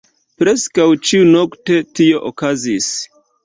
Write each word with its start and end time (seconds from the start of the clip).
Preskaŭ 0.43 0.87
ĉiunokte 1.11 1.79
tio 2.01 2.25
okazis. 2.33 2.93